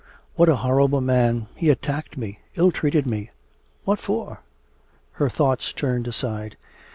'What 0.35 0.49
a 0.49 0.55
horrible 0.55 0.99
man... 0.99 1.45
he 1.53 1.69
attacked 1.69 2.17
me, 2.17 2.39
ill 2.55 2.71
treated 2.71 3.05
me... 3.05 3.29
what 3.85 3.99
for?' 3.99 4.39
Her 5.11 5.29
thoughts 5.29 5.71
turned 5.71 6.07
aside. 6.07 6.57